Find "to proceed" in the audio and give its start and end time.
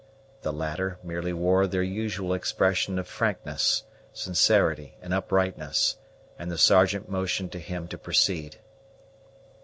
7.89-8.55